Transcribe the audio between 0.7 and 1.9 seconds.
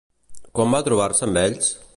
va trobar-se amb ells?